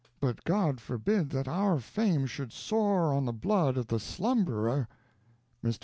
[0.19, 4.87] But God forbid that our fame should soar on the blood of the slumberer."
[5.63, 5.77] Mr.